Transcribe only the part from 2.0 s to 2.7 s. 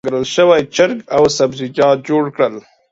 جوړ کړل.